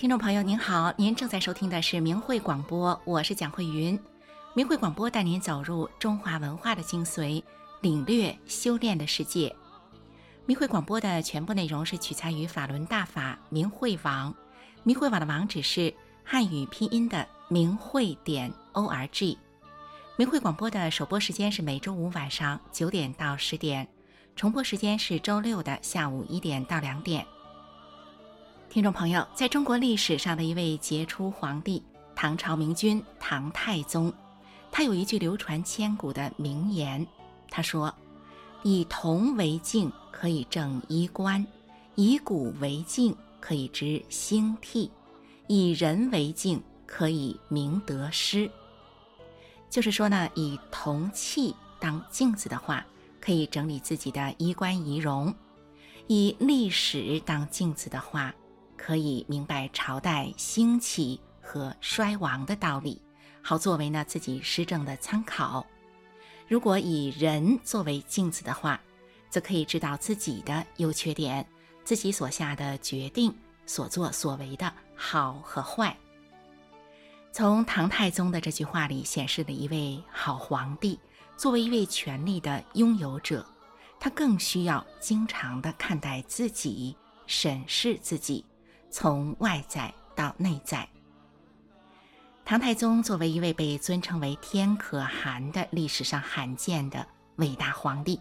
[0.00, 4.00] 听众朋友您好，您正在收听的是明慧广播，我是蒋慧云。
[4.54, 7.42] 明慧广播带您走入中华文化的精髓，
[7.82, 9.54] 领略修炼的世界。
[10.46, 14.34] 明慧广播的全部内容是取材于法轮大法明慧网，
[14.84, 15.92] 明慧网的网址是
[16.24, 19.36] 汉语拼音的明慧点 o r g。
[20.16, 23.86] 明慧广播的首播时间是每周五晚上九点到十点，
[24.34, 27.26] 重播时间是周六的下午一点到两点。
[28.70, 31.82] 听众朋友，在中国历史上的一位杰出皇帝——
[32.14, 34.12] 唐朝明君唐太宗，
[34.70, 37.04] 他有一句流传千古的名言，
[37.50, 37.92] 他说
[38.62, 41.44] ：“以铜为镜，可以正衣冠；
[41.96, 44.88] 以古为镜，可以知兴替；
[45.48, 48.48] 以人为镜，可以明得失。”
[49.68, 52.86] 就是说呢，以铜器当镜子的话，
[53.20, 55.34] 可以整理自己的衣冠仪容；
[56.06, 58.32] 以历史当镜子的话，
[58.82, 63.00] 可以明白朝代兴起和衰亡的道理，
[63.42, 65.66] 好作为呢自己施政的参考。
[66.48, 68.80] 如果以人作为镜子的话，
[69.28, 71.46] 则可以知道自己的优缺点，
[71.84, 73.32] 自己所下的决定、
[73.66, 75.94] 所作所为的好和坏。
[77.32, 80.98] 从唐太宗的这句话里显示了一位好皇帝，
[81.36, 83.44] 作为一位权力的拥有者，
[84.00, 88.42] 他更需要经常的看待自己，审视自己。
[88.90, 90.88] 从外在到内在，
[92.44, 98.20] 唐太宗作为一位被尊称为“天可汗”的历史上罕见的伟大皇帝，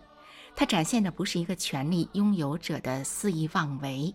[0.55, 4.13] 他展现的不是一个权力拥有者的肆意妄为，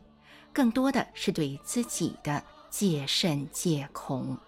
[0.53, 4.39] 更多的是对自己的戒慎戒恐。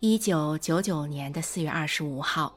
[0.00, 2.54] 一九九九年的四月二十五号，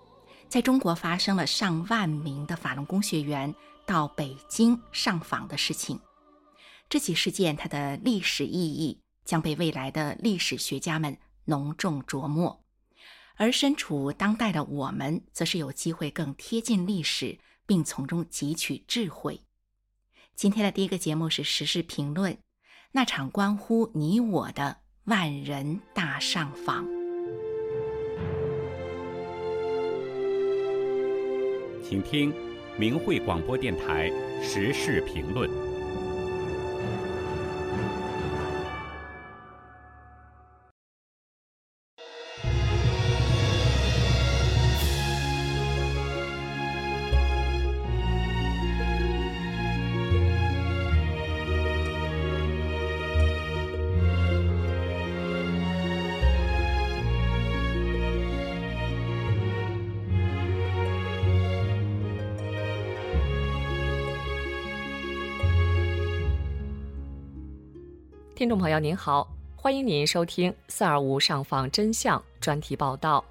[0.49, 3.55] 在中国发生了上万名的法轮功学员
[3.85, 5.97] 到北京上访的事情。
[6.87, 12.63] 这起事件，它的历史意义将被未来的历史学家们浓重琢磨，
[13.35, 19.41] 而身处当代的我们，则是有机会更贴近历史，并从中汲取智慧。
[20.35, 22.37] 今天的第一个节目是时事评论，
[22.91, 26.85] 那场关乎你我的万人大上访，
[31.83, 32.33] 请听
[32.77, 34.09] 明慧广播电台
[34.41, 35.74] 时事评论。
[68.45, 73.25] 听众朋友您好，欢迎您收听“四二五上访真相”专题报道。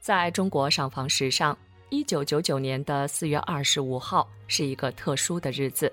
[0.00, 1.56] 在中国上访史上，
[1.90, 5.92] 一九九九年的四月二十五号是一个特殊的日子。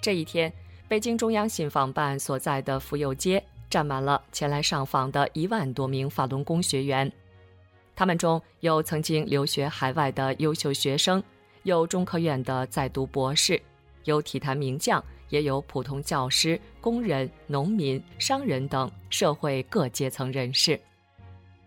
[0.00, 0.52] 这一天，
[0.86, 7.10] 北京中央信访办所在的妇幼街站满了前来上访的一万多名法轮功学员，
[7.96, 11.20] 他们中有曾经留学海外的优秀学生，
[11.64, 13.60] 有中科院的在读博士，
[14.04, 15.04] 有体坛名将。
[15.28, 20.80] 也有普通教师、工人、农民、商人等社会各阶层人士，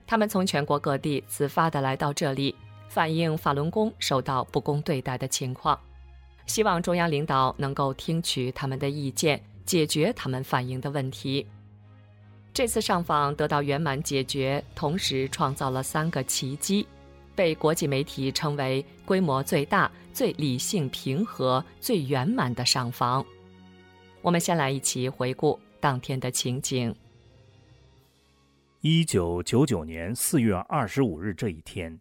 [0.08, 2.56] 他们从全国各地自发地来到这里，
[2.88, 5.80] 反映法轮功受到不公对待的情况，
[6.46, 11.46] 希望中央领导能够听取他们的意见，解决他们反映的问题。
[12.52, 16.86] 这次上访得到圆满解决，同时创造了三个奇迹，
[17.36, 23.24] 被国际媒体称为规模最大、最理性平和、最圆满的上访。
[24.22, 26.94] 我们先来一起回顾当天的情景。
[28.81, 32.00] 一九九九年四月二十五日这一天，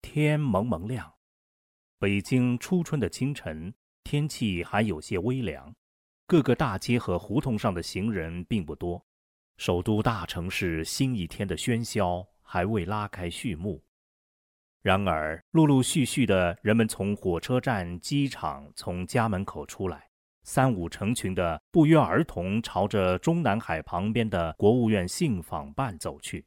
[0.00, 1.12] 天蒙蒙亮，
[1.98, 3.72] 北京初春的清晨，
[4.02, 5.72] 天气还有些微凉，
[6.26, 9.04] 各个大街和胡同上的行人并不多，
[9.56, 13.82] 首都大城市新一天的喧嚣还未拉开序幕。
[14.80, 20.11] 然而，陆陆续续的人们从火车站、机场、从家门口出来。
[20.44, 26.44] 三五成群的不约而同朝着中南海旁边的国务院信访办走去，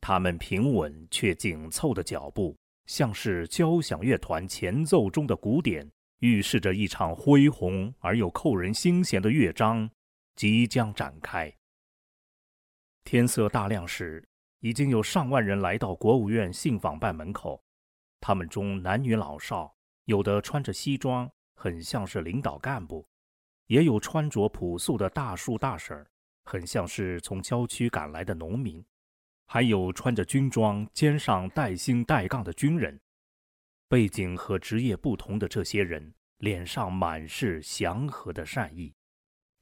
[0.00, 5.88] 他们平稳却紧凑的脚步，像是交响乐团前奏中的鼓点，
[6.18, 9.88] 预示着一场恢宏而又扣人心弦的乐章
[10.34, 11.52] 即将展开。
[13.04, 14.28] 天色大亮时，
[14.60, 17.62] 已经有上万人来到国务院信访办门口，
[18.20, 19.72] 他们中男女老少，
[20.06, 23.06] 有的穿着西装，很像是领导干部。
[23.72, 26.06] 也有穿着朴素的大叔大婶儿，
[26.44, 28.84] 很像是从郊区赶来的农民，
[29.46, 33.00] 还有穿着军装、肩上带星带杠的军人。
[33.88, 38.92] 背景和职业不同的这些人，脸上满是祥和的善意。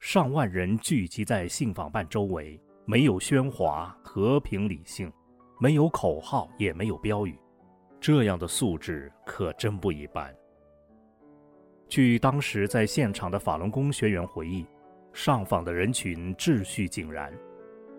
[0.01, 5.09] 上万人聚集在信访办周围，没有喧哗，和平理性，
[5.57, 7.39] 没有口号，也没有标语。
[8.01, 10.35] 这样的素质可真不一般。
[11.91, 14.65] 据当时在现场的法轮功学员回忆，
[15.11, 17.29] 上访的人群秩序井然，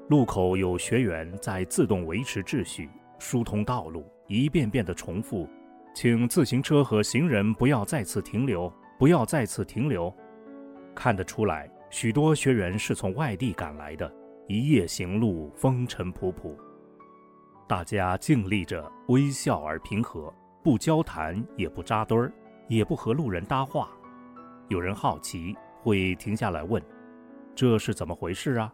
[0.09, 5.47] 路口有学员在自动维持秩序，疏通道路，一遍遍地重复
[5.95, 10.11] ：“请自行车和行人不要再次停留，不要再次停留。”
[10.97, 11.71] 看得出来。
[11.91, 14.11] 许多学员是从外地赶来的，
[14.49, 16.57] 一夜行路，风尘仆仆。
[17.69, 20.33] 大家静立着，微笑而平和，
[20.65, 22.33] 不交谈，也不扎堆儿，
[22.73, 23.91] 也不和路人搭话。
[24.69, 26.83] 有人好奇，会停下来问
[27.55, 28.73] ：“这是怎么回事啊？”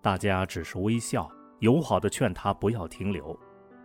[0.00, 1.28] 大家只是微笑，
[1.58, 3.36] 友好的劝他不要停留，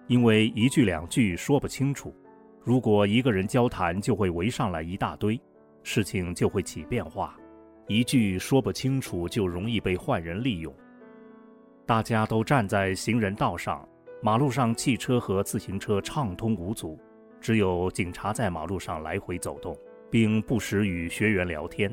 [0.06, 2.16] 因为一句两句说不清楚。
[2.62, 5.42] 如果一个人交谈，就会围上来一大堆，
[5.82, 7.36] 事情就会起变化。
[7.88, 10.72] 一句说不清楚，就容易被坏人利用。
[11.88, 13.84] 大家都站在行人道上，
[14.22, 17.00] 马路上汽车和自行车畅通无阻，
[17.40, 19.78] 只有警察在马路上来回走动，
[20.10, 21.92] 并不时与学员聊天。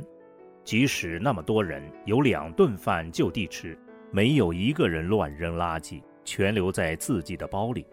[0.64, 3.78] 即使那么多人有两顿饭就地吃，
[4.10, 7.86] 没有一个人乱扔垃圾，全留在自己的包里。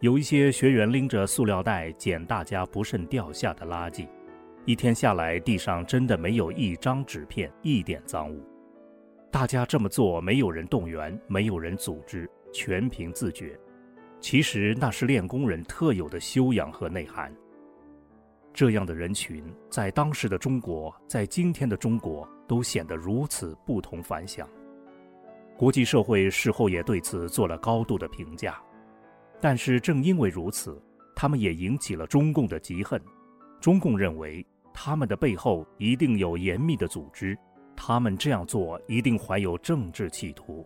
[0.00, 4.06] 有一些学员拎着塑料袋捡大家不慎掉下的垃圾。
[4.66, 8.42] 一天下来，地上真的没有一张纸片，一点脏物。
[9.30, 13.58] 大家这么做，没有人动员，没有人组织，全凭自觉。
[14.20, 17.34] 其实那是练功人特有的修养和内涵。
[18.52, 24.48] 这样的人群，在当时的中国，在今天的中国，都显得如此不同凡响。
[25.56, 28.60] 国际社会事后也对此做了高度的评价。
[29.40, 30.80] 但是正因为如此，
[31.16, 33.00] 他们也引起了中共的嫉恨。
[33.60, 34.46] 中共认为。
[34.72, 37.36] 他们的背后一定有严密的组织，
[37.76, 40.64] 他们这样做一定怀有政治企图。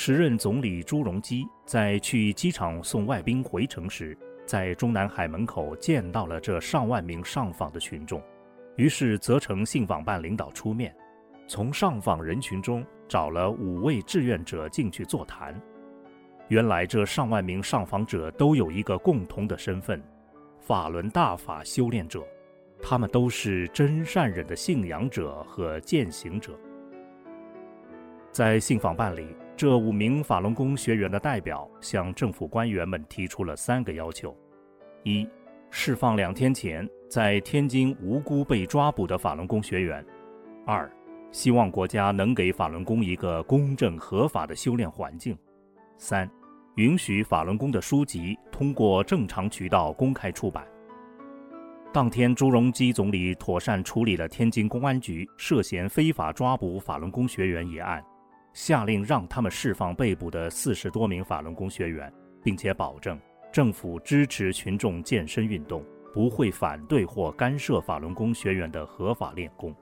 [0.00, 4.16] 时任总理朱镕基在去机场送外宾回城时，
[4.46, 8.22] 在中南海门口见到了这上万名上访的群众，
[8.76, 10.94] 于是责成信访办领导出面，
[11.48, 15.52] 从上访人群中找了五位志愿者进去座谈。
[16.46, 20.00] 原来这上万名上访者都有一个共同的身份：
[20.60, 22.24] 法轮大法修炼者。
[22.80, 26.56] 他们都是真善忍的信仰者和践行者。
[28.30, 34.32] 在信访办里，这五名法轮功学员的代表向政府官员们提出了三个要求：
[35.02, 35.28] 一、
[35.68, 40.00] 释放两天前在天津无辜被抓捕的法轮功学员；
[40.64, 40.88] 二、
[41.32, 45.34] 希望国家能给法轮功一个公正合法的修炼环境；
[45.96, 46.30] 三、
[46.76, 50.64] 允许法轮功的书籍通过正常渠道公开出版。
[51.92, 58.00] 当天，朱镕基总理妥善处理了天津公安局涉嫌非法抓捕法轮功学员一案，
[58.58, 62.12] 下令让他们释放被捕的四十多名法轮功学员，
[62.42, 63.16] 并且保证
[63.52, 69.72] 政府支持群众健身运动，不会反对或干涉法轮功学员的合法练功。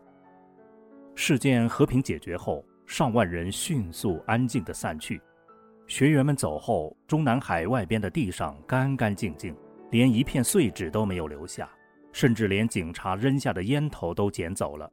[1.14, 5.18] 事件和平解决后，上万人迅速安静地散去。
[5.86, 9.56] 学员们走后，中南海外边的地上干干净净，
[9.90, 11.66] 连一片碎纸都没有留下。
[12.12, 14.90] 甚至连警察扔下的烟头都捡走了。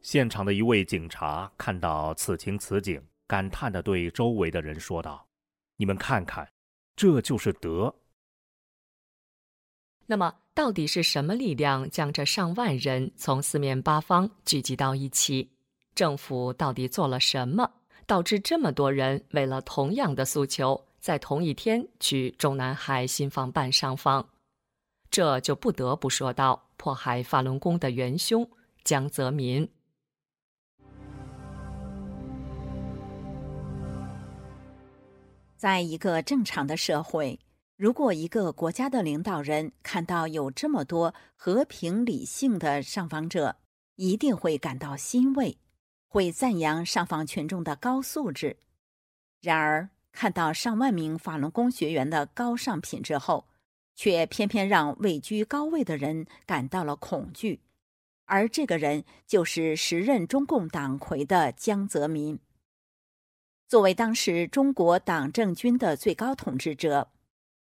[0.00, 5.28] 现场的一位警察看到此情此景，感叹地对周围的人说道
[5.76, 6.50] ：“你们看看，
[6.96, 7.94] 这就是德。”
[10.10, 15.52] 那么，到底是什么力量将这上万人从四面八方聚集到一起？
[15.94, 17.70] 政府到底做了什么，
[18.06, 24.30] 导致这么多人为了同样的诉求，在同一天去中南海信访办上访？
[25.10, 28.48] 这就不得不说到迫害法轮功的元凶
[28.84, 29.68] 江泽民。
[35.58, 37.40] 在一个正常的社会，
[37.76, 43.56] 如果一个国家的领导人看到有这么多和平理性的上访者，
[43.96, 45.58] 一定会感到欣慰，
[46.06, 48.56] 会赞扬上访群众的高素质。
[49.40, 53.48] 然而，看到上万名法轮功学员的高尚品质后，
[53.96, 57.60] 却偏偏让位居高位的人感到了恐惧，
[58.26, 62.38] 而这个人就是时任中共党魁的江泽民。
[63.68, 67.10] 作为当时中国党政军的最高统治者，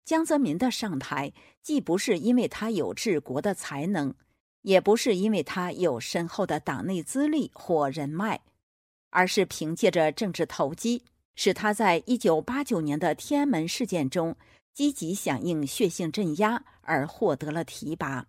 [0.04, 4.14] 江泽民的上台既不是因为他有治国的才能，
[4.62, 8.42] 也不是因为他有深厚的党内资历或人脉，
[9.10, 11.02] 而是凭借着政治投机，
[11.34, 14.36] 使他在一九八九年的天安门事件中
[14.72, 18.26] 积极响应血性镇压，而获得了提拔。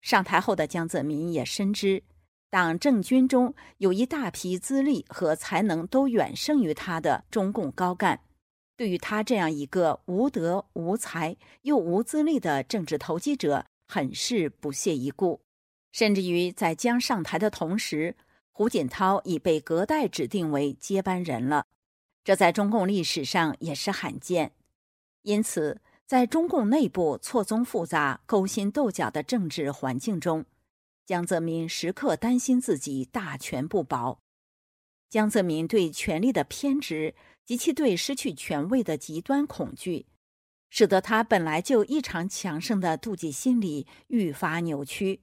[0.00, 2.02] 上台后的江泽民也深知，
[2.50, 8.20] 党政军中有一大批资历和才能都远胜于他的中共高干，
[8.76, 15.40] 对于他这样一个无德无才又无资历的政治投机者，很是不屑一顾。
[15.92, 18.16] 甚至于在江上台的同时，
[18.50, 21.66] 胡锦涛已被隔代指定为接班人了，
[22.24, 24.52] 这在中共历史上也是罕见。
[25.22, 25.80] 因此。
[26.10, 30.44] 在中共内部错综复杂、勾心斗角的政治环境中，
[31.10, 34.20] 江泽民时刻担心自己大权不保。
[35.08, 40.06] 江泽民对权力的偏执及其对失去权位的极端恐惧，
[40.70, 45.22] 使得他本来就异常强盛的妒忌心理愈发扭曲。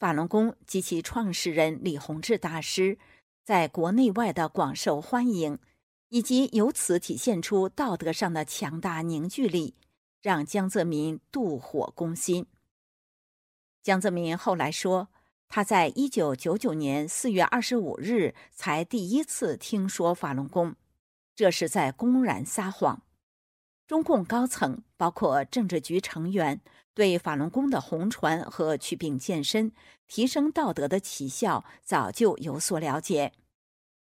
[0.00, 2.98] 法轮功及其创始人李洪志大师
[3.44, 5.60] 在国内外的广受欢迎。
[6.08, 9.76] 以及由此体现出道德上的强大凝聚力，
[10.20, 12.44] 让江泽民妒火攻心。
[13.82, 15.08] 江泽民后来说，
[15.48, 20.76] 他在一九九九年四月二十五日才第一次听说法轮功，
[21.34, 23.02] 这是在公然撒谎。
[23.88, 26.60] 中共高层，包括政治局成员，
[26.94, 29.72] 对法轮功的红传和祛病健身、
[30.06, 33.32] 提升道德的奇效早就有所了解。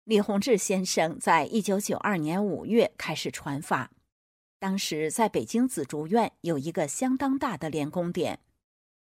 [0.03, 3.93] 李洪志先生在一九九二年五月开始传法，
[4.59, 8.41] 当时在北京紫竹院有一个相当大的练功点。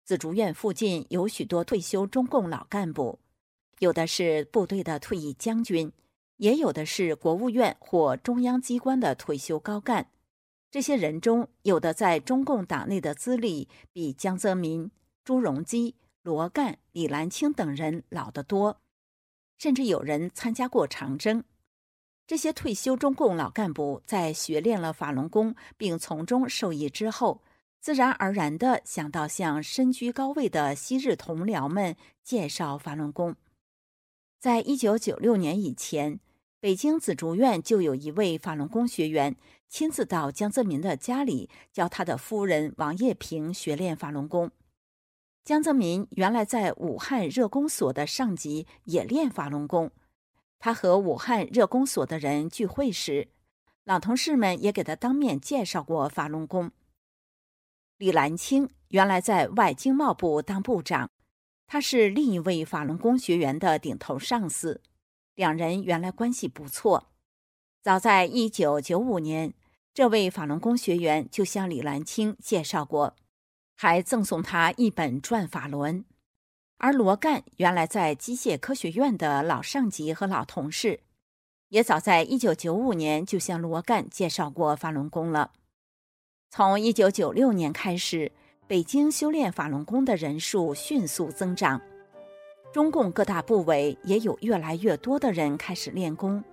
[0.04, 3.20] 紫竹院附近有许多退休中共老干部，
[3.80, 5.92] 有的是部队的退役将军，
[6.38, 10.08] 也有的是国务院或中央机关的退休高干。
[10.70, 14.92] 这些人中，有的在中共党内的资历比江泽民、
[15.24, 18.82] 朱镕基、罗干、李兰清等人老得多。
[19.58, 21.46] 甚至有人参加过长征。
[22.28, 27.42] 这些退休中共老干部在学练了法轮功并从中受益之后，
[27.84, 33.36] 自然而然地想到向身居高位的昔日同僚们介绍法轮功。
[34.40, 36.22] 在一九九六年以前，
[36.62, 39.36] 北京紫竹院就有一位法轮功学员
[39.68, 44.50] 亲自到江泽民的家里教他的夫人王叶萍学练法轮功。
[45.44, 49.92] 江泽民原来在武汉热工所的上级也练法轮功，
[50.58, 53.28] 他和武汉热工所的人聚会时，
[53.84, 56.72] 老同事们也给他当面介绍过法轮功。
[57.98, 61.10] 李兰清原来在外经贸部当部长，
[61.68, 64.82] 他是另一位法轮功学员的顶头上司，
[65.36, 67.10] 两人原来关系不错。
[67.82, 69.54] 早在一九九五年，
[69.94, 73.16] 这位法轮功学员就向李兰清介绍过。
[73.76, 76.02] 还赠送他一本《转法轮》，
[76.78, 81.02] 而罗干原来在机械科学院的老上级和老同事，
[81.70, 85.52] 也早在1995年就向罗干介绍过法轮功了。
[86.56, 88.32] 从1996年开始，
[88.68, 91.82] 北京修炼法轮功的人数迅速增长，
[92.72, 96.44] 中共各大部委也有越来越多的人开始练功，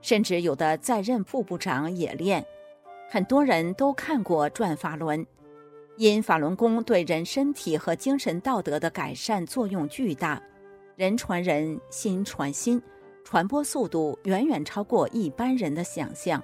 [0.00, 2.42] 甚至有的在任副部长也练。
[3.10, 5.20] 很多人都看过《转法轮》。
[5.98, 10.42] 因法轮功对人身体和精神道德的改善作用巨大，
[10.96, 12.80] 人传人心传心，
[13.24, 16.42] 传播速度远远超过一般人的想象。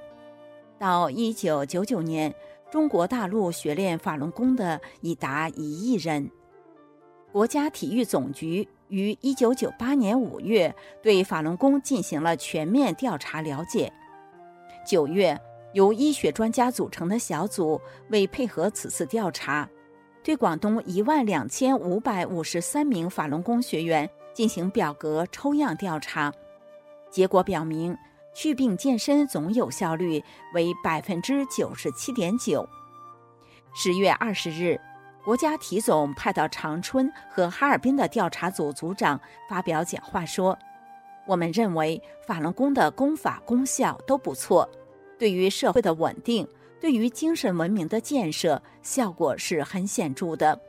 [0.78, 2.32] 到一九九九年，
[2.70, 6.30] 中国大陆学练法轮功的已达一亿人。
[7.32, 13.92] 国家体育总局于一九九八年五月对法轮功进行了全面调查了解。
[14.86, 15.38] 九月。
[15.74, 19.68] 由医学专家组成的小组为配合此次调查，
[20.24, 26.32] 对广东一万两千五百五十三名法轮功学员进行表格抽样调查，
[27.10, 27.94] 结果表明，
[28.38, 30.22] 祛病健身总有效率
[30.54, 32.68] 为百分之九十七点九。
[33.74, 34.80] 十月二十日，
[35.24, 40.56] 国家体总派到长春和哈尔滨的调查组组长发表讲话说
[41.26, 44.70] ：“我们认为法轮功的功法功效都不错。”
[45.18, 46.46] 对于社会的稳定，
[46.80, 50.60] 对于精神文明的建设，效果是很显著的，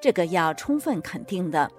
[0.00, 1.70] 这个要充分肯定的。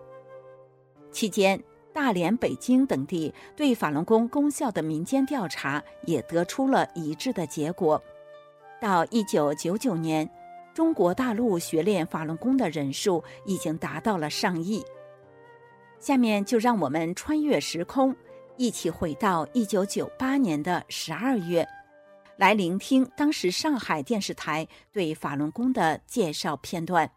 [1.12, 1.60] 期间，
[1.94, 8.02] 大连、北京等地对法轮功功效的民间调查也得出了一致的结果。
[8.82, 10.30] 到一九九九年，
[10.74, 14.84] 中国大陆学练法轮功的人数已经达到了上亿。
[16.00, 18.14] 下面就让我们穿越时空，
[18.58, 21.66] 一起回到一九九八年的十二月。
[22.36, 27.10] 来聆听当时上海电视台对法轮功的介绍片段。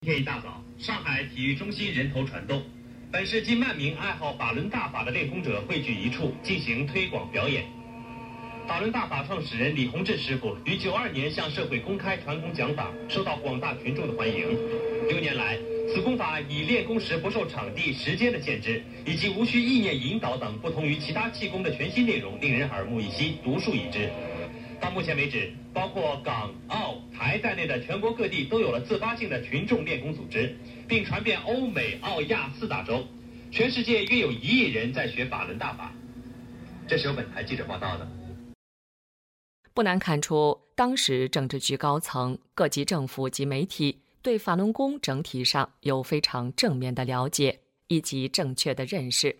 [0.00, 2.62] 今天一大早，上海体育中心人头攒动，
[3.12, 7.64] 本市近万名爱好法轮大法的练功者汇聚一处，进行推广表演。
[8.68, 14.56] 法轮大法创始人李洪志师傅于九二年向社会公开传功讲法，受到广大群众的欢迎。
[15.08, 15.58] 六年来，
[15.92, 24.08] 此功法以练功时不受场地、时间的限制，以及无需意念引导等不同于其他气功的全新内容，令人耳目一新、独树一帜。
[24.80, 30.56] 到目前为止，包括港、澳、台在内的全国各地都有了自发性的群众练功组织，
[30.88, 33.04] 并传遍欧美、澳、亚四大洲，
[33.52, 35.92] 全世界约有一亿人在学法轮大法。
[36.88, 38.08] 这是由本台记者报道的。
[39.74, 49.36] 不难看出，当时政治局高层、各级政府及媒体对法轮功整体上有非常正面的了解以及正确的认识。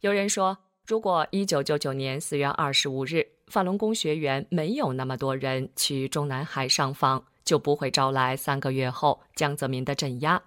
[0.00, 10.42] 有人说，如果1999年4月25日法轮功学员没有那么多人去中南海上访，就不会招来三个月后江泽民的镇压。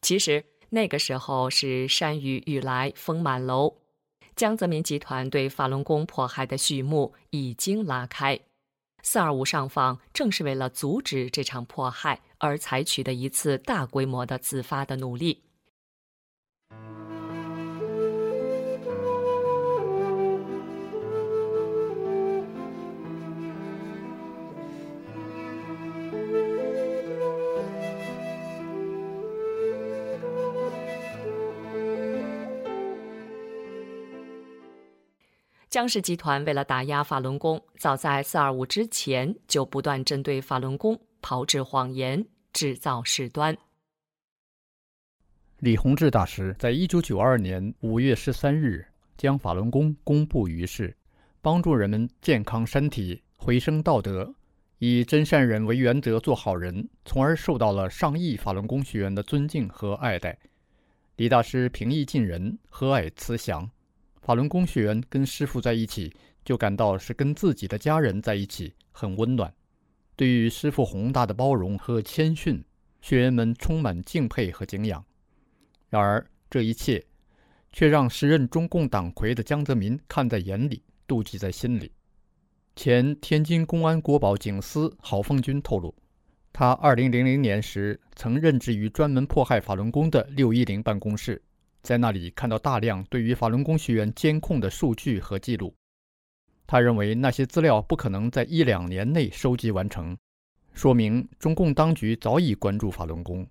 [0.00, 3.78] 其实那个时候是山雨欲来风满楼。
[4.36, 8.40] 江泽民集团对法轮功迫害的序幕已经拉开，
[9.02, 15.44] 四二五上访正是为了阻止这场迫害而采取的一次大规模的自发的努力。
[35.74, 43.58] 江氏集团为了打压法轮功，早在四二五之前就不断针对法轮功炮制谎言、制造事端。
[45.58, 50.96] 李洪志大师在一九九二年五月十三日将法轮功公布于世，
[51.42, 54.32] 帮助人们健康身体、回升道德，
[54.78, 60.38] 以真善人为原则做好人，从而受到了上亿法轮功学员的尊敬和爱戴。
[61.16, 63.68] 李大师平易近人，和蔼慈祥。
[64.24, 66.10] 法轮功学员跟师傅在一起，
[66.46, 69.52] 就感到是跟自己的家人在一起，很温暖。
[70.16, 72.64] 对于师傅宏大的包容和谦逊，
[73.02, 75.04] 学员们充满敬佩和敬仰。
[75.90, 77.04] 然而，这一切
[77.70, 81.92] 却让时任中共党魁的江泽民看在眼里，妒忌在心里。
[82.76, 85.94] 前天津公安国保警司郝凤军透露，
[86.50, 91.42] 他2000年时曾任职于专门迫害法轮功的610办公室。
[91.84, 95.72] 在那里看到大量对于法轮功学员监控的数据和记录，
[96.66, 100.16] 他认为那些资料不可能在一两年内收集完成，
[100.72, 103.46] 说明中共当局早已关注法轮功。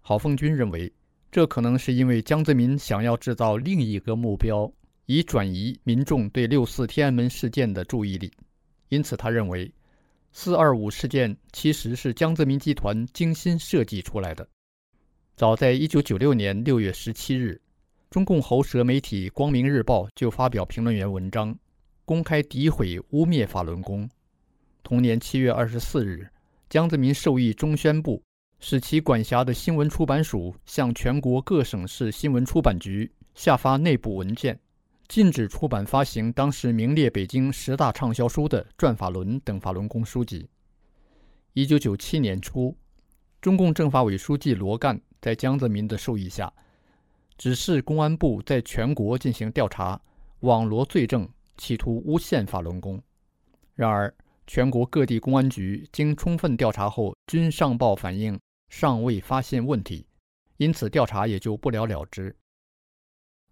[0.00, 0.90] 郝凤军认为，
[1.30, 4.72] 这可能是因为江泽民想要制造另一个目标，
[5.04, 8.32] 以转移民众对六四天安门事件的注意力。
[8.88, 9.70] 因此，他认为
[10.32, 14.48] “四二五”事件其实是江泽民集团精心设计出来的。
[15.38, 17.60] 早在一九九六年六月十七日，
[18.10, 21.56] 中共喉舌媒体《光明日报》就发表评论员文章，
[22.04, 24.10] 公开诋毁、污蔑法轮功。
[24.82, 26.28] 同年七月二十四日，
[26.68, 28.20] 江泽民授意中宣部，
[28.58, 34.58] 使其管辖的新闻出版署向全国各省市新闻出版局下发内部文件，
[35.06, 40.48] 禁止出版发行当时名列北京十大畅销书的《转法轮》等法轮功书籍。
[41.52, 42.76] 一九九七年初，
[43.40, 45.00] 中共政法委书记罗干。
[45.20, 46.52] 在江泽民的授意下，
[47.36, 50.00] 指示公安部在全国进行调查，
[50.40, 53.02] 网罗罪证，企图诬陷法轮功。
[53.74, 54.14] 然而，
[54.46, 60.06] 全国各地公安局经充分调查后，均上报反映尚未发现问题，
[60.56, 62.34] 因此调查也就不了了之。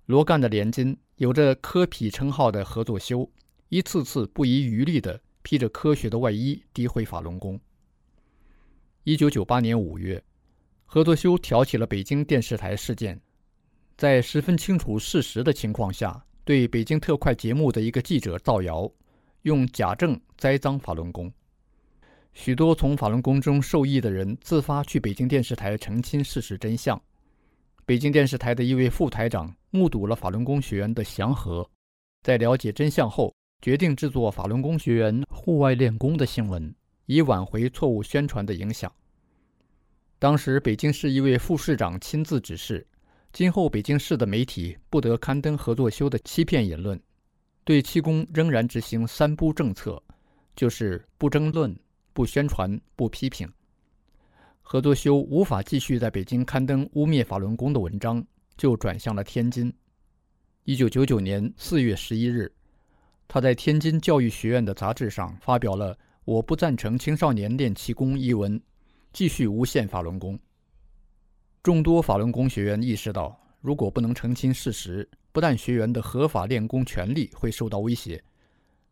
[0.07, 3.29] 罗干的连襟，有着科痞称号的何作修，
[3.69, 7.61] 一次次不遗余力地披着科学的外衣诋毁法轮功。
[9.03, 10.23] 一九九八年五月。
[10.89, 13.21] 何作修挑起了北京电视台事件，
[13.99, 18.91] 在十分清楚事实的情况下，对北京特快节目的一个记者造谣，
[19.43, 21.31] 用假证栽赃法轮功。
[22.33, 26.99] 许多从法轮功中受益的人自发去北京电视台澄清事实真相。
[27.85, 31.69] 北京电视台的一位副台长目睹了法轮功学员的祥和，
[32.23, 36.73] 在了解真相后，决定制作法轮功学员户外练功的新闻，
[37.07, 38.91] 以挽回错误宣传的影响。
[40.27, 42.85] 当时，北京市一位副市长亲自指示，
[43.33, 47.01] 今后北京市的媒体不得刊登合作修的欺骗言论，
[47.63, 50.03] 对气功仍然执行“三不”政策，
[50.57, 51.79] 就是不争论、
[52.13, 53.49] 不宣传、不批评。
[54.63, 59.73] 合作修无法继续在北京刊登污蔑法轮功的文章，就转向了天津。
[60.65, 62.53] 一九九九年四月十一日，
[63.29, 68.61] 他在天津教育学院的杂志上发表了《我不赞成青少年练气功》一文。
[69.17, 70.39] 继续诬陷法轮功。
[71.63, 78.23] 众多法轮功学员意识到，如果不能澄清事实，不但学员的合法练功权利会受到威胁，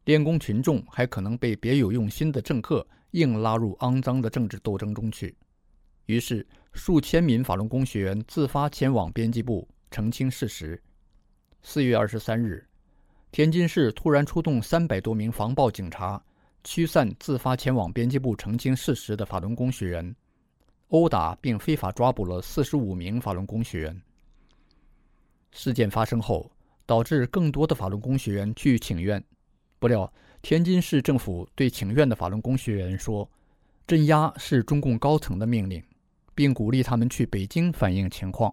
[0.06, 5.36] 练功群众还可能被别有用心的政客硬拉入肮脏的政治斗争中去。
[6.06, 10.82] 于是，数千名法轮功学员自发前往编辑部澄清事实。
[11.60, 12.66] 四月二十三日，
[13.30, 16.24] 天津市突然出动三百多名防暴警察，
[16.64, 20.16] 驱散自发前往编辑部澄清事实的法轮功学员，
[20.88, 24.02] 殴打并非法抓捕了四十五名法轮功学员。
[25.52, 26.50] 事件发生后，
[26.86, 29.22] 导致更多的法轮功学员去请愿，
[29.78, 33.30] 不料天津市政府对请愿的法轮功学员说
[33.86, 35.80] ：“镇压是中共高层的命令。”
[36.36, 38.52] 并鼓励他们去北京反映情况。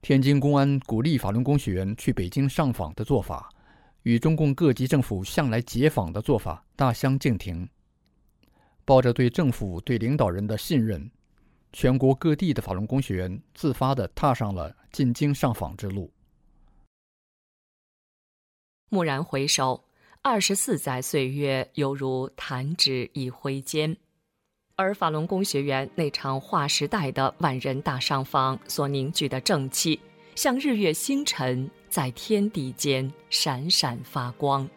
[0.00, 3.50] 天津公安鼓励法轮功学员去北京上访的做法，
[4.04, 7.68] 与中共各级政府向来解访的做法大相径庭。
[8.86, 11.10] 抱着对政府、对领导人的信任，
[11.72, 16.12] 全国各地的法轮功学员自发地踏上了进京上访之路。
[18.90, 19.84] 蓦然回首，
[20.22, 23.96] 二十四载岁月犹如弹指一挥间。
[24.76, 29.98] 而法轮功学员那场划时代的万人大上访所凝聚的正气，
[30.34, 34.68] 像日月星辰，在天地间闪闪发光。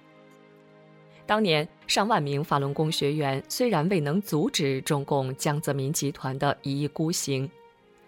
[1.26, 7.50] 当年上万名法轮功学员虽然未能阻止中共江泽民集团的一意孤行，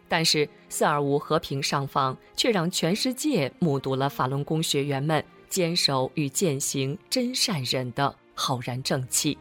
[0.07, 9.35] 但是四二五和平上访却让全世界目睹了法轮功学员们坚守与践行真善忍的浩然正气。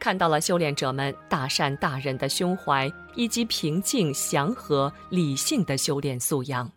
[0.00, 6.68] 看到了修炼者们大善大仁的胸怀，以及平静祥和、理性的修炼素养。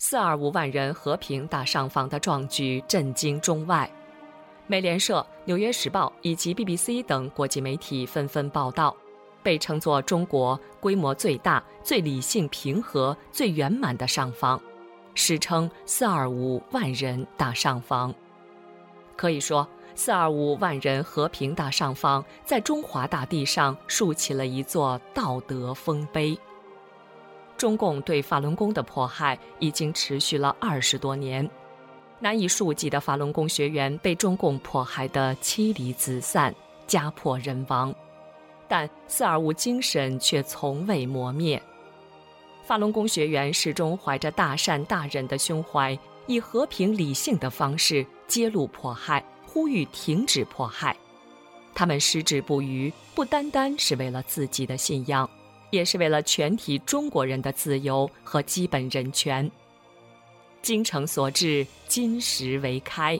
[0.00, 3.90] 四二五万人和平大上访的壮举震惊中外，
[4.68, 8.96] 美联社、纽约时报以及 BBC 等国际媒体纷纷报道，
[9.42, 14.60] 被称作中国规模最大、最理性平和、最圆满的上访，
[15.16, 18.14] 史称“四二五万人大上访”。
[19.16, 19.68] 可以说。
[19.96, 26.38] 四二五万人和平大上访，在中华大地上竖起了一座道德丰碑。
[27.58, 31.48] 中共对法轮功的迫害已经持续了二十多年，
[32.20, 36.54] 难以数计的法轮功学员被中共迫害得妻离子散、
[36.86, 37.94] 家破人亡，
[38.66, 41.60] 但四二五精神却从未磨灭。
[42.64, 49.22] 法轮功学员始终怀着大善大忍的胸怀，以和平理性的方式揭露迫害。
[49.50, 50.94] 呼吁停止迫害，
[51.74, 55.28] 他们矢志不渝，不单单是为了自己的信仰，
[55.70, 59.50] 也是为了全体中国人的自由和基本人权。
[60.62, 63.18] 精诚所至，金石为开。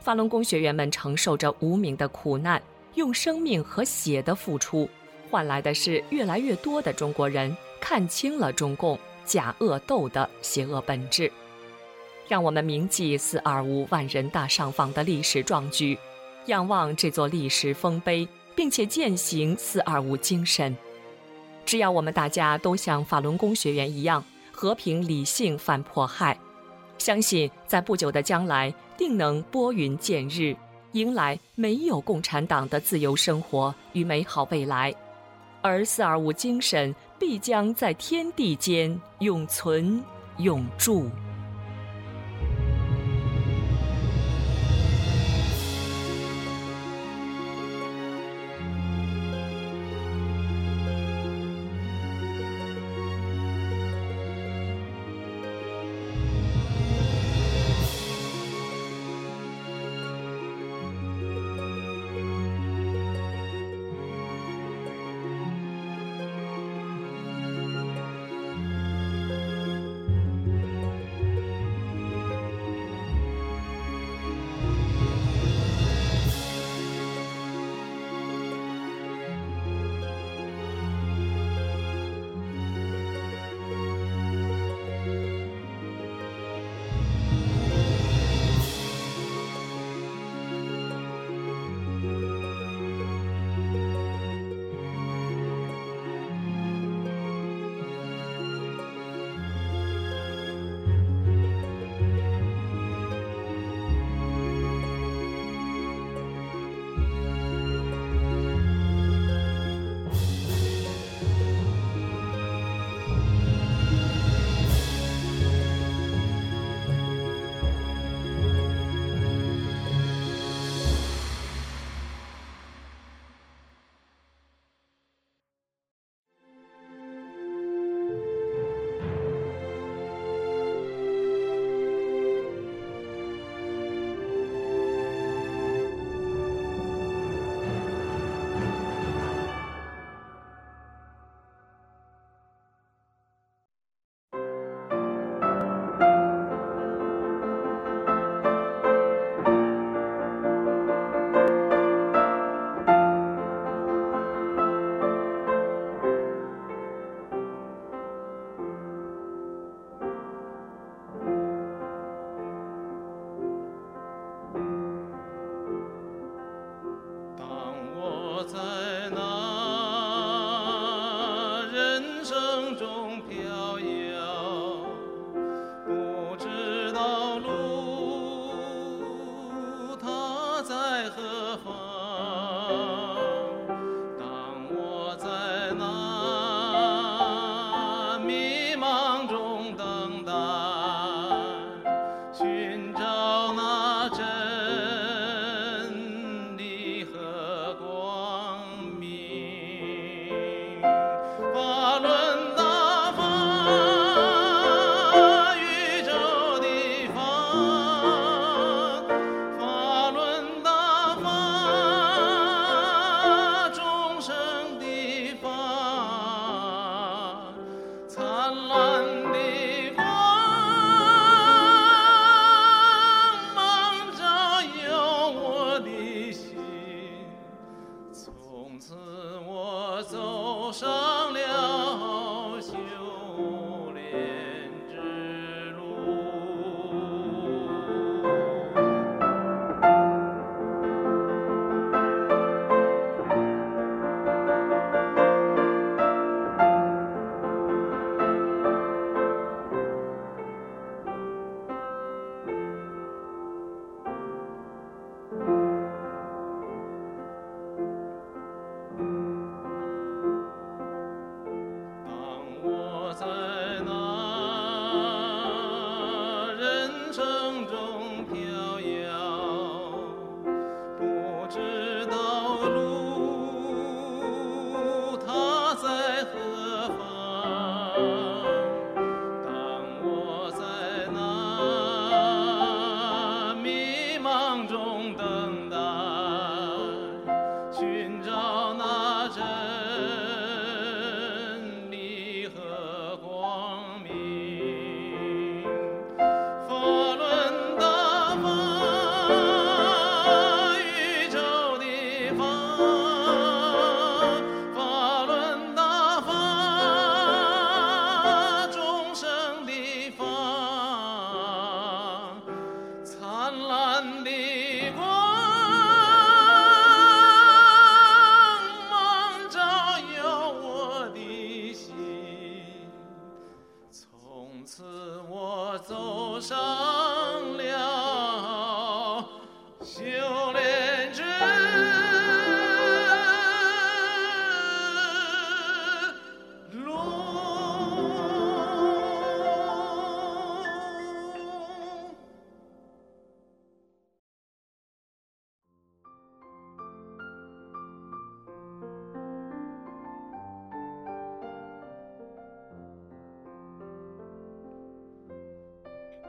[0.00, 2.62] 法轮功学员们承受着无名的苦难，
[2.94, 4.88] 用生命和血的付出，
[5.30, 11.30] 换来的是越来越多的中国人看清了中共假恶斗的邪恶本质。
[12.28, 15.98] 让我们铭记四二五万人大上访的历史壮举，
[16.46, 20.76] 仰望这座历史丰碑，并且践行四二五精神。
[21.66, 26.38] 只要我们大家都像法轮功学员一样和平理性反迫害，
[26.96, 30.56] 相信在不久的将来定能拨云见日，
[30.92, 34.94] 迎来没有共产党的自由生活与美好未来。
[35.60, 40.00] 而四二五精神必将在天地间永存
[40.38, 41.10] 永驻。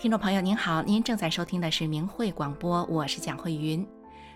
[0.07, 3.85] 听众朋友您好，您正在收听的是明慧广播，我是蒋慧云。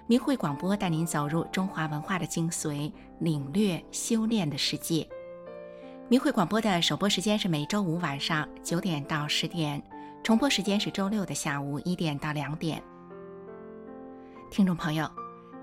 [0.05, 5.07] 明慧广播带您走入中华文化的精髓，领略修炼的世界。
[6.09, 9.81] 明慧广播的首播时间是每周五晚上九点到十点，
[10.21, 12.83] 重播时间是周六的下午一点到两点。
[14.49, 15.09] 听众朋友，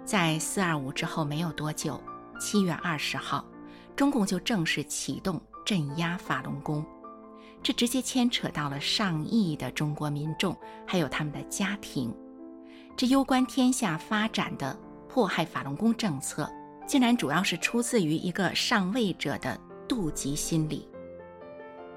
[0.06, 2.02] 在四二五之后没有多久，
[2.40, 3.44] 七月二十号，
[3.94, 6.82] 中共就正式启动镇压法轮功。
[7.68, 12.10] 这直接牵扯到了上亿的中国民众，还有他们的家庭。
[12.96, 14.74] 这攸关天下发展的
[15.06, 16.50] 迫害法轮功政策，
[16.86, 20.88] 竟然主要是出自于一个上位者的妒忌心理。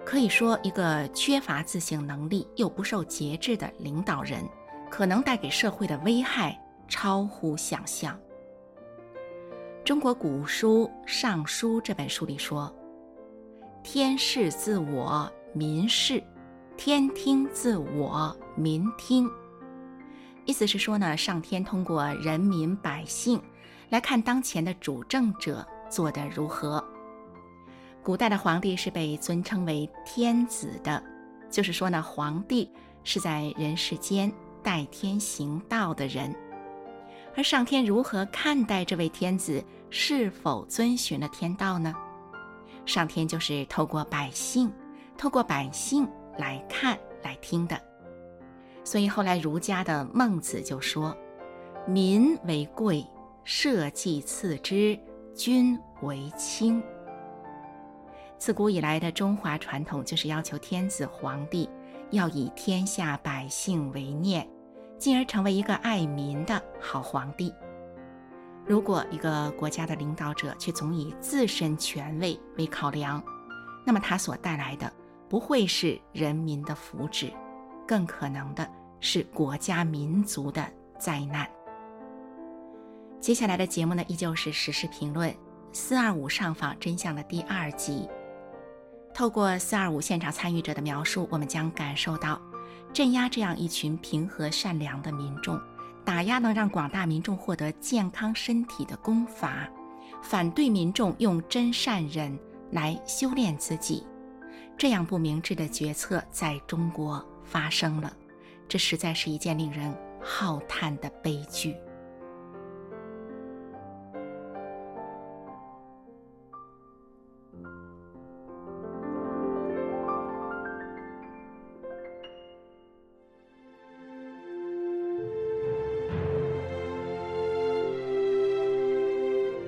[0.03, 4.43] 可以说，一个缺乏自省能力又不受节制的领导人，
[4.89, 8.19] 可能带给社会的危害超乎想象。
[9.85, 12.69] 中国古书《尚书》这本书里说
[13.81, 16.23] ：“天视自我。”民视，
[16.77, 19.29] 天听自我，民听。
[20.45, 23.41] 意思是说呢，上天通过人民百姓
[23.89, 26.81] 来看当前的主政者做得如何。
[28.01, 31.03] 古代的皇帝是被尊称为天子的，
[31.49, 32.71] 就是说呢，皇帝
[33.03, 34.31] 是在人世间
[34.63, 36.33] 代天行道的人。
[37.35, 41.93] 而上天如何看待这位天子，是否遵循了天道呢？
[42.85, 44.71] 上天就是透过百姓。
[45.21, 47.79] 透过百姓来看、来听的，
[48.83, 51.15] 所以后来儒家的孟子就说
[51.85, 53.05] ：“民为贵，
[53.43, 54.97] 社稷次之，
[55.35, 56.81] 君为轻。”
[58.39, 61.69] 自古以来的中华传统就是要求天子皇帝
[62.09, 64.49] 要以天下百姓为念，
[64.97, 67.53] 进而成为一个爱民的好皇帝。
[68.65, 73.23] 如果一个国家的领导者却总以自身权位为考量，
[73.85, 74.91] 那么他所带来的。
[75.31, 77.31] 不会是人民的福祉，
[77.87, 81.49] 更可能的是国家民族的灾难。
[83.21, 85.33] 接下来的节目呢，依旧是时事评论
[85.71, 88.09] “四二五上访真相”的第二集。
[89.13, 92.37] 透过“四二五”现场参与者的描述，我们将感受到，
[92.91, 95.57] 镇压这样一群平和善良的民众，
[96.03, 99.65] 打压能让广大民众获得健康身体的功法，
[100.21, 102.37] 反对民众用真善忍
[102.69, 104.05] 来修炼自己。
[104.81, 108.11] 这样不明智的决策在中国发生了，
[108.67, 111.75] 这实在是一件令人浩叹的悲剧。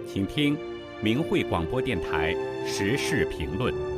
[0.08, 0.58] 请听
[1.04, 2.34] 明慧广播电台
[2.66, 3.93] 时事评论。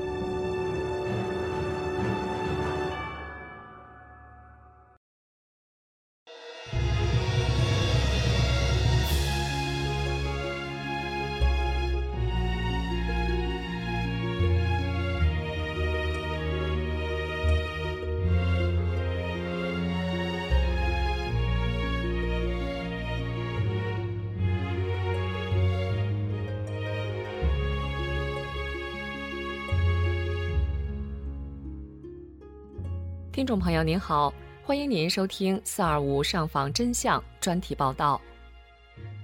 [33.45, 38.19] 听众朋友您好，欢迎您收听“四二五上访真相”专题报道。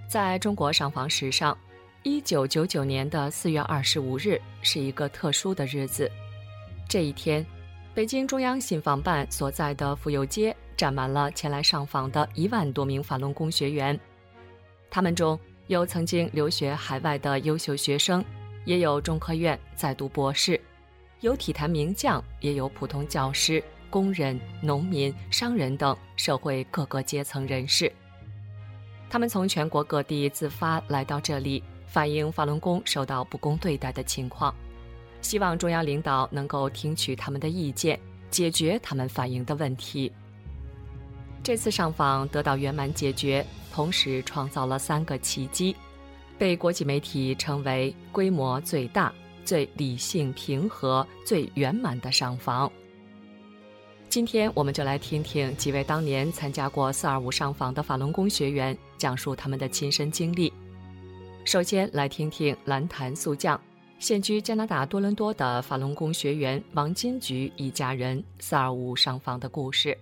[0.07, 1.57] 在中国上访史上，
[2.03, 6.07] 一九九九年的四月二十五日是一个特殊的日子。
[6.88, 7.43] 这一天，
[7.95, 13.99] 北京中央信访办所在的妇幼街站满了前来上访的一万多名法轮功学员。
[14.91, 18.23] 他们中有曾经留学海外的优秀学生，
[18.65, 20.62] 也有中科院在读博士，
[21.21, 23.63] 有体坛名将，也有普通教师。
[23.91, 27.91] 工人、农民、商人等社会各个阶层人士，
[29.10, 34.56] 他们从全国各地自发来到这里，反映法轮功受到不公对待的情况，
[35.21, 37.99] 希望中央领导能够听取他们的意见，
[38.30, 40.12] 解决他们反映的问题。
[41.43, 45.75] 这次上访得到圆满解决，同时创造了三个奇迹，
[46.38, 49.12] 被国际媒体称为规模最大、
[49.43, 52.71] 最理性平和、最圆满的上访。
[54.12, 60.52] 今天我们就来听听几位当年参加过“四二五”上访的法轮功学员讲述他们的亲身经历。
[61.45, 63.58] 首先来听听蓝潭速将、
[64.00, 69.97] 现居加拿大多伦多的法轮功学员王金菊一家人“四二五”上访的故事。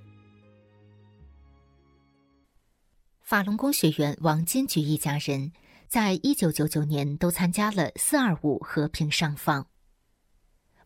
[3.21, 5.51] 法轮功学员王金菊一家人
[5.87, 9.67] 在一九九九年都参加了“四二五”和平上访。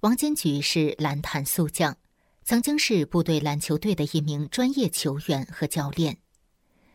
[0.02, 2.03] 王金菊是蓝潭速将。
[2.46, 6.18] 曾经是部队篮球队的一名专业球员和教练，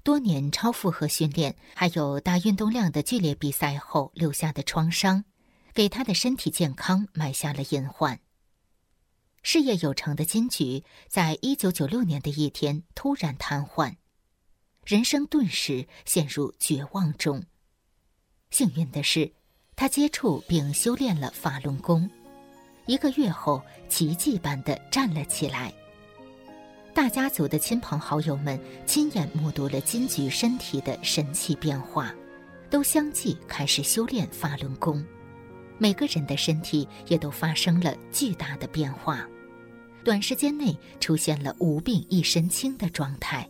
[0.02, 5.24] 多年超负荷训练，还有大运动量的剧烈比赛后留下的创伤，
[5.72, 8.20] 给他的身体健康埋下了隐患。
[9.42, 13.96] 事业有成的金菊，在一九九六年的一天突然瘫痪，
[14.84, 17.44] 人生顿时陷入绝望中。
[18.50, 19.32] 幸运的是，
[19.76, 22.10] 他接触并修炼了法轮功。
[22.88, 25.70] 一个月后，奇迹般的站了起来。
[26.94, 32.14] 大家族的亲朋好友们亲眼目睹了金菊身体的神奇变化，
[32.70, 35.04] 都相继开始修炼法轮功。
[35.76, 39.28] 每个人的身体也都发生了巨大的变化，
[40.02, 43.46] 短时间内出现了无病一身轻的状态。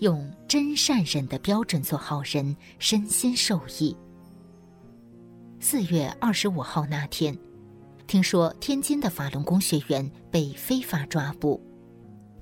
[0.00, 3.96] 用真善忍的标准做好人，身心受益。
[5.60, 7.34] 四月二十五号那天。
[8.06, 11.60] 听说天津的法轮功学员被非法抓捕，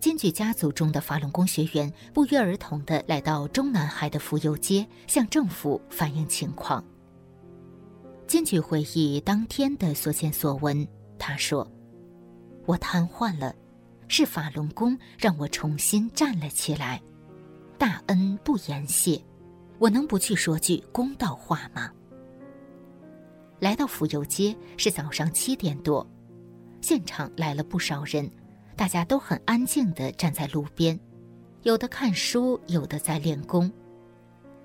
[0.01, 6.85] 金举家族中的法轮功学员不约而同地来到中南海的浮游街，向政府反映情况。
[8.27, 10.87] 金举回忆当天的所见所闻，
[11.19, 11.71] 他说
[12.67, 13.55] ：“我瘫痪了，
[14.09, 17.01] 是法轮功让我重新站了起来，
[17.79, 19.23] 大恩不言谢，
[19.79, 21.91] 我能不去说句公道话吗？”
[23.63, 26.05] 来到府右街是早上七点多，
[26.81, 28.29] 现场来了不少人，
[28.75, 30.99] 大家都很安静地站在路边，
[31.63, 33.71] 有的看书，有的在练功。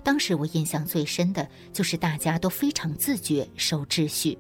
[0.01, 4.35] 当时我印象最深的就是大家都非常自觉守秩序。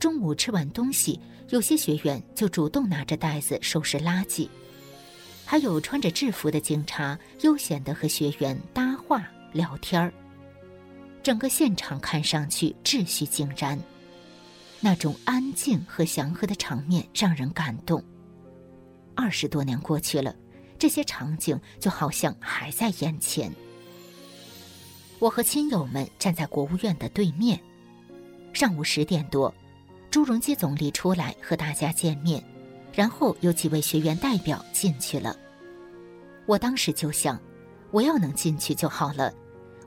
[0.00, 4.48] 中午吃完东西，有些学员就主动拿着袋子收拾垃圾，
[5.44, 10.12] 还有穿着制服的警察悠闲地和学员搭话聊天儿。
[11.22, 13.78] 整个现场看上去秩序井然，
[14.80, 18.02] 那种安静和祥和的场面让人感动。
[19.14, 20.34] 二十多年过去了，
[20.78, 23.52] 这些场景就好像还在眼前。
[25.18, 27.60] 我和亲友们站在国务院的对面，
[28.54, 29.54] 上午十点多，
[30.10, 32.42] 朱镕基总理出来和大家见面，
[32.94, 35.36] 然后有几位学员代表进去了。
[36.46, 37.38] 我当时就想，
[37.90, 39.30] 我要能进去就好了。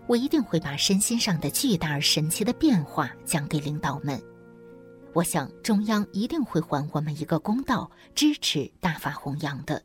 [0.08, 4.22] 我一定会把身心上的巨大而神奇的变化讲给领导们。
[5.14, 9.84] 我想中央一定会还我们一个公道，支持大法弘扬的。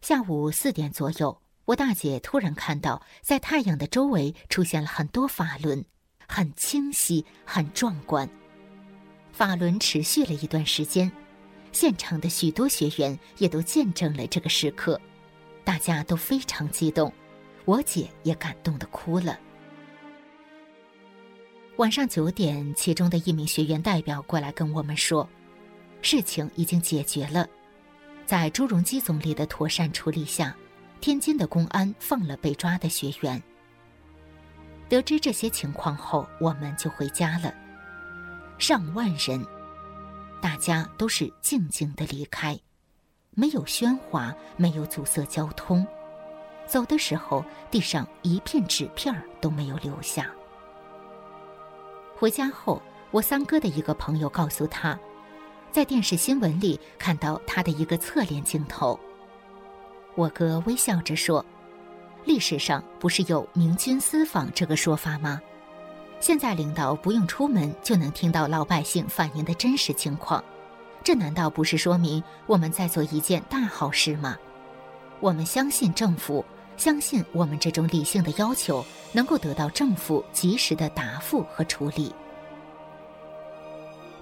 [0.00, 5.84] 下午四点左右，我大姐突然看到，在太阳的周围出现了很多法轮，
[6.26, 8.28] 很清晰，很壮观。
[9.32, 11.10] 法轮持续了一段时间，
[11.72, 15.00] 现场的许多学员也都见证了这个时刻，
[15.64, 17.12] 大家都非常激动。
[17.64, 19.38] 我姐也感动的哭了。
[21.76, 25.28] 晚上九点，其中的一名学员代表过来跟我们说，
[26.02, 27.48] 事情已经解决了，
[28.26, 30.54] 在朱镕基总理的妥善处理下，
[31.00, 33.42] 天津的公安放了被抓的学员。
[34.88, 37.54] 得知这些情况后，我们就回家了。
[38.58, 39.44] 上万人，
[40.40, 42.56] 大家都是静静的离开，
[43.30, 45.84] 没有喧哗，没有阻塞交通。
[46.72, 50.30] 走的时候，地上一片纸片都没有留下。
[52.16, 54.98] 回家后，我三哥的一个朋友告诉他，
[55.70, 58.98] 在电视新闻里看到他的一个侧脸镜头，
[60.14, 61.44] 我哥微笑着说
[62.24, 65.38] ：“历史上不是有明君私访这个说法吗？
[66.20, 70.42] 现在领导不用出门就能听到老百姓反映的真实情况，
[71.04, 74.38] 这难道不是说明我们在做一件大好事吗？
[75.20, 76.42] 我们相信政府，
[76.76, 82.14] 相信我们这种理性的要求能够得到政府及时的答复和处理。”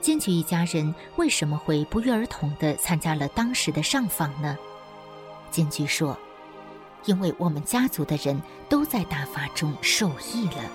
[0.00, 4.56] 金菊一家人为什么会不约而同地参加了当时的上访呢？
[5.50, 6.16] 金菊说
[7.04, 10.70] ：“因为我们家族的人都在大法中受益了。”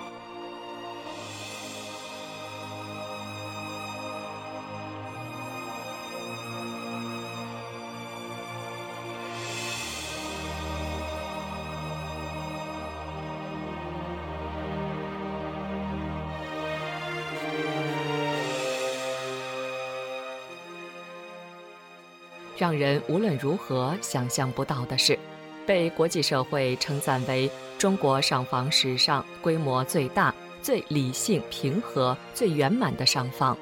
[22.56, 25.18] 让人无论如何想象不到的是，
[25.66, 33.56] 被国际社会称赞为中国上访史上规模最大、最理性平和、最圆满的上访，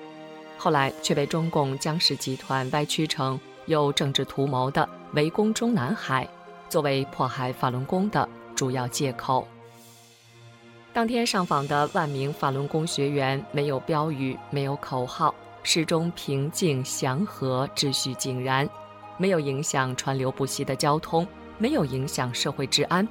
[0.57, 6.28] 后来却被中共江氏集团歪曲成有政治图谋的围攻中南海，
[6.68, 9.47] 作为迫害法轮功的主要借口。
[10.92, 15.34] 当天上访的万名法轮功学员，没有标语，没有口号，
[15.64, 18.68] 始终平静祥和，秩序井然。
[19.17, 21.27] 没有影响川流不息的交通，
[21.59, 23.07] 没有影响社会治安，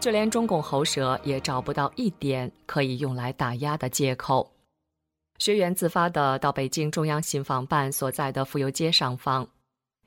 [0.00, 4.50] 就连中共喉舌也找不到一点可以用来打压的借口。
[5.38, 9.48] 学员自发的到北京中央信访办所在的妇幼街上访，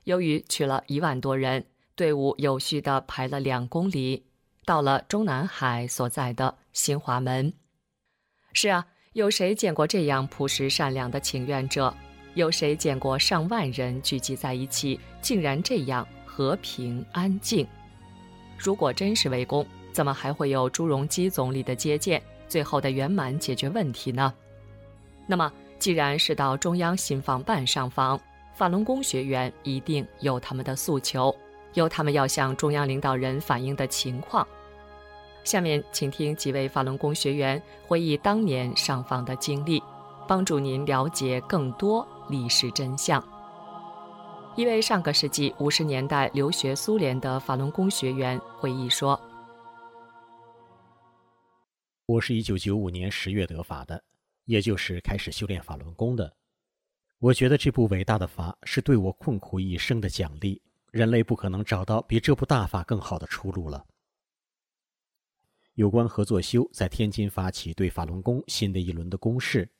[0.04, 1.64] 由于去了一万多人，
[1.94, 4.24] 队伍有序的排了两公里，
[4.64, 7.52] 到了中南海所在的新华门。
[8.54, 11.94] 是啊，有谁见过这样朴实善良的请愿者？
[12.38, 17.66] 有谁见过上万人聚集在一起，竟然这样和平安静？
[18.56, 24.32] 如果真是围攻，怎么还会有朱镕基总理的接见，最后的圆满解决问题呢？
[25.26, 28.18] 那么，既然是到中央信访办上访，
[28.54, 31.34] 法轮功学员一定有他们的诉求，
[31.74, 34.46] 有他们要向中央领导人反映的情况。
[35.42, 39.82] 下面，请听几位法轮功学员回忆当年上访的经历，
[40.28, 42.06] 帮助您了解更多。
[42.28, 43.22] 历史真相。
[44.56, 49.20] 一位上个世纪五十年代留学苏联的法轮功学员回忆说
[52.06, 54.02] ：“我是一九九五年十月得法的，
[54.46, 56.34] 也就是开始修炼法轮功的。
[57.18, 60.60] 我觉得这部伟大的法是对我困苦一生的奖励。
[60.90, 63.86] 人类不可能找到比这部大法更好的出路了。
[65.74, 69.70] 有关合作修在天津发起对法轮功新的一轮的攻势，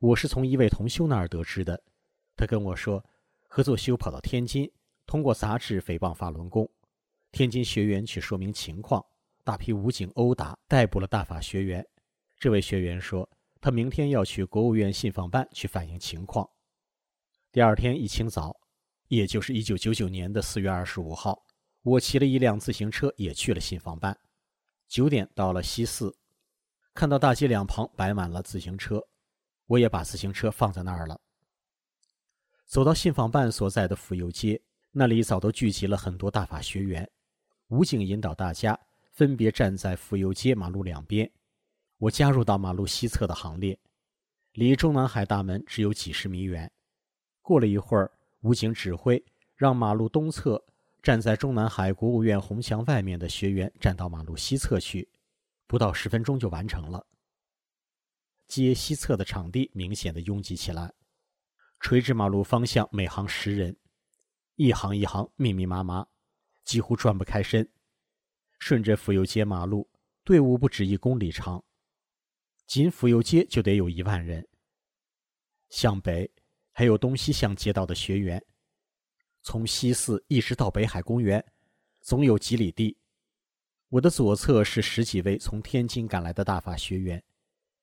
[0.00, 1.82] 我是从一位同修那儿得知的。”
[2.36, 3.02] 他跟我说，
[3.48, 4.70] 合作修跑到天津，
[5.06, 6.70] 通过杂志诽谤法轮功。
[7.32, 9.04] 天津学员去说明情况，
[9.42, 11.84] 大批武警殴打、逮捕了大法学员。
[12.38, 13.28] 这位学员说，
[13.60, 16.48] 他明天要去国务院信访办去反映情况。
[17.50, 18.54] 第二天一清早，
[19.08, 21.42] 也就是一九九九年的四月二十五号，
[21.82, 24.18] 我骑了一辆自行车也去了信访办。
[24.88, 26.14] 九点到了西四，
[26.92, 29.02] 看到大街两旁摆满了自行车，
[29.66, 31.18] 我也把自行车放在那儿了。
[32.66, 34.60] 走到信访办所在的府右街，
[34.90, 37.08] 那里早都聚集了很多大法学员。
[37.68, 38.78] 武警引导大家
[39.12, 41.30] 分别站在府右街马路两边，
[41.98, 43.78] 我加入到马路西侧的行列，
[44.52, 46.70] 离中南海大门只有几十米远。
[47.40, 48.10] 过了一会儿，
[48.40, 50.62] 武警指挥让马路东侧
[51.00, 55.08] 站在中南海国务院红墙外面的学员站到马路西侧去，
[55.68, 57.06] 不到十分钟就完成了。
[58.48, 60.92] 街西侧的场地明显的拥挤起来。
[61.80, 63.76] 垂直马路方向每行十人，
[64.56, 66.06] 一行一行密密麻麻，
[66.64, 67.68] 几乎转不开身。
[68.58, 69.88] 顺着府右街马路，
[70.24, 71.62] 队伍不止一公里长，
[72.66, 74.46] 仅府右街就得有一万人。
[75.68, 76.28] 向北
[76.72, 78.42] 还有东西向街道的学员，
[79.42, 81.44] 从西四一直到北海公园，
[82.00, 82.96] 总有几里地。
[83.88, 87.22] 我的左侧是十几位从天津赶来的大法学员，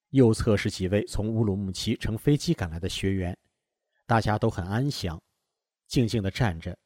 [0.09, 3.37] 右侧是几位从乌鲁木齐乘飞机赶来的学员。
[4.05, 5.21] 大家都很安详，
[5.87, 6.77] 静静地站着。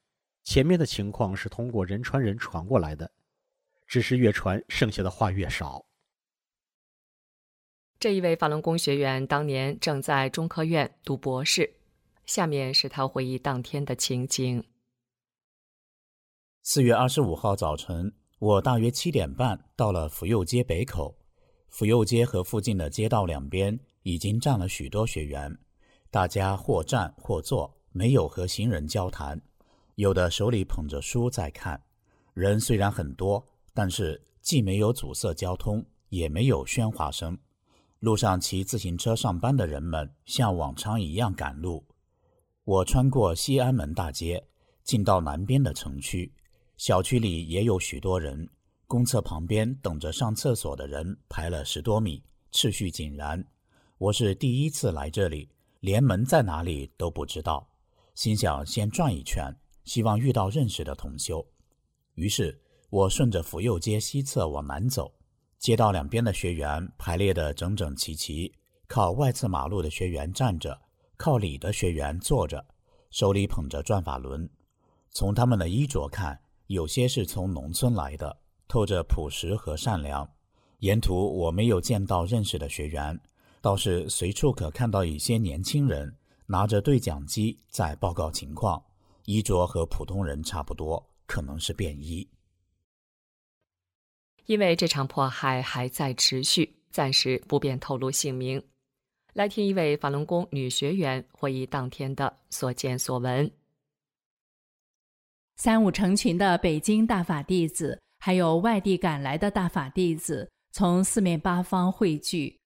[0.44, 3.12] 前面的情况是通过人传人传过来的，
[3.86, 5.86] 只是越传，剩下的话越少。
[8.00, 11.74] 这一位法轮功学员当年正在中科院读博士，
[12.26, 14.64] 下面是他回忆当天的情景：
[16.62, 21.18] 四月二十五号早晨，我大约七点半到了福佑街北口。
[21.70, 25.58] 福佑街和附近的街道两边已经站了许多学员。
[26.10, 29.42] 大家或站或坐，没有和行人交谈，
[29.96, 31.82] 有的手里捧着书在看。
[32.34, 37.38] 人虽然很多，但是既没有阻塞交通，也没有喧哗声。
[38.00, 41.84] 路上骑自行车上班的人们像往常一样赶路。
[42.64, 44.44] 我穿过西安门大街，
[44.84, 46.32] 进到南边的城区，
[46.78, 48.48] 小区里也有许多人。
[48.86, 53.44] 公厕旁边等着上厕所的人排了十多米，秩序井然。
[53.98, 55.50] 我是第一次来这里，
[55.80, 57.68] 连门在哪里都不知道，
[58.16, 59.54] 心想先转一圈，
[59.84, 61.46] 希望遇到认识的同修。
[62.16, 62.60] 于是
[62.90, 65.14] 我顺着府右街西侧往南走。
[65.60, 68.54] 街道两边的学员排列得整整齐齐，
[68.88, 70.80] 靠外侧马路的学员站着，
[71.18, 72.64] 靠里的学员坐着，
[73.10, 74.48] 手里捧着转法轮。
[75.10, 80.30] 从他们的衣着看，有些是从农村来的，透着朴实和善良。
[80.80, 83.20] 沿途我没有见到认识的学员，
[83.62, 88.82] 倒是随处可看到一些年轻人拿着对讲机在报告情况，
[89.26, 92.28] 衣着和普通人差不多，可能是便衣。
[94.46, 98.64] 因为这场迫害还在持续，暂时不便透露姓名。
[99.34, 103.52] 来听一位法轮功女学员回忆当天的所见所闻。
[105.58, 112.57] 三五成群的北京大法弟子，还有外地赶来的大法弟子，从四面八方汇聚。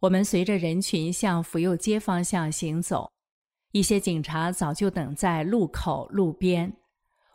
[0.00, 3.10] 我们随着人群向福佑街方向行走，
[3.72, 6.72] 一些警察早就等在路口路边。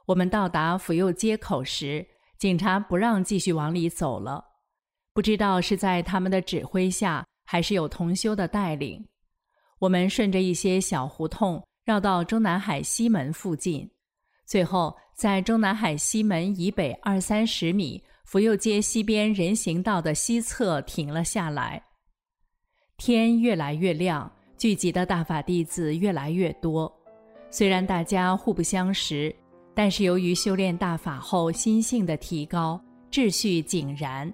[0.05, 2.07] 我们到达福佑街口时。
[2.37, 4.43] 警察不让继续往里走了，
[5.13, 9.07] 不知道是在他们的指挥下，还是有同修的带领。
[9.77, 13.87] 我们顺着一些小胡同绕到中南海西门附近，
[14.43, 21.90] 最后在中南海西门以北二三十米福佑街西边人行道的西侧停了下来。
[23.03, 26.93] 天越来越亮，聚集的大法弟子越来越多。
[27.49, 29.35] 虽然大家互不相识。
[29.73, 32.79] 但是由于修炼大法后心性的提高，
[33.09, 34.31] 秩序井然，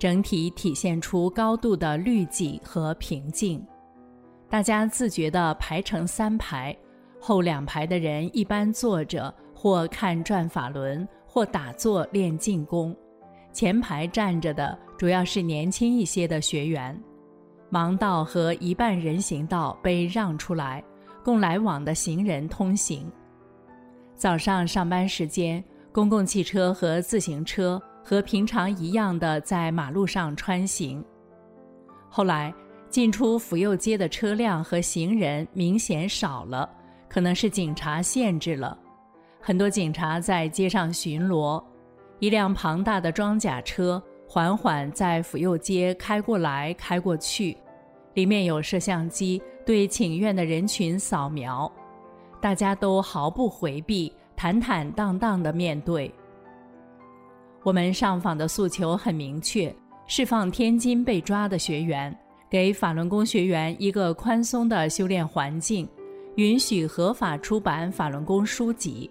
[0.00, 3.64] 整体体现出高度的律己和平静。
[4.48, 6.76] 大家自觉地排成三排，
[7.20, 12.92] 后两排的人一般坐着或看转法轮，或打坐练静功；
[13.52, 17.00] 前排站着的主要是年轻一些的学员。
[17.70, 20.82] 盲道和一半人行道被让出来，
[21.22, 23.10] 供来往的行人通行。
[24.14, 25.62] 早上上班时间，
[25.92, 31.04] 公共汽车和自行车和平常一样的在马路上穿行。
[32.08, 32.52] 后来
[32.88, 36.68] 进出府右街的车辆和行人明显少了，
[37.08, 38.76] 可能是警察限制了。
[39.40, 41.62] 很多警察在街上巡逻。
[42.20, 47.56] 一辆庞大的装甲车缓缓在府右街开过来开过去，
[48.12, 51.70] 里面有摄像机对请愿的人群扫描。
[52.38, 56.12] 大家都毫不回避，坦坦荡荡地面对。
[57.62, 59.74] 我们上访的诉求很明确：
[60.06, 62.14] 释放天津被抓的学员，
[62.50, 65.88] 给法轮功学员一个宽松的修炼环境，
[66.36, 69.10] 允许合法出版法轮功书籍。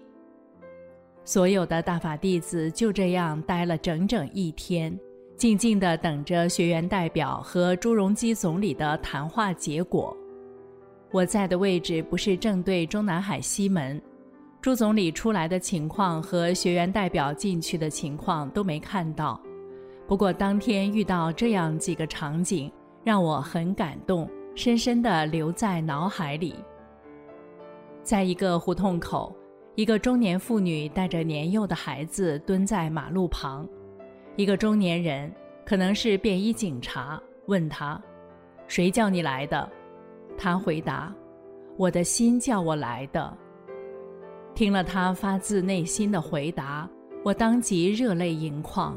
[1.24, 4.98] 所有的大法弟子就这样待了整整一天，
[5.38, 10.14] 静静地等着学员代表和朱镕基总理的谈话结果。
[11.12, 14.02] 我在的位置不是正对中南海西门，
[14.60, 19.40] 朱总理出来的情况和学员代表进去的情况都没看到。
[20.08, 22.68] 不过当天遇到这样几个场景，
[23.04, 26.56] 让我很感动，深深地留在脑海里。
[28.02, 29.32] 在一个胡同口，
[29.76, 33.68] 一个中年妇女带着年幼的孩子蹲在马路旁，
[34.38, 35.28] 一个中年人，
[35.66, 38.00] 可能是便衣警察，问他
[38.68, 39.68] ：“谁叫你来的？”
[40.38, 41.12] 他回答
[41.76, 43.36] ：“我的心叫我来的。”
[44.54, 46.88] 听了他发自内心的回答，
[47.24, 48.96] 我当即热泪盈眶。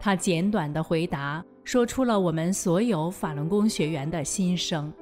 [0.00, 4.92] 他简短的回答说出了我们所有法轮功学员的心声。